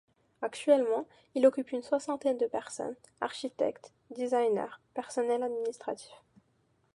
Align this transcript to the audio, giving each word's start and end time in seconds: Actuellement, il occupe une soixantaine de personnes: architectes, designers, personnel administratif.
Actuellement, 0.41 1.05
il 1.35 1.45
occupe 1.45 1.73
une 1.73 1.83
soixantaine 1.83 2.39
de 2.39 2.47
personnes: 2.47 2.95
architectes, 3.19 3.93
designers, 4.09 4.79
personnel 4.95 5.43
administratif. 5.43 6.11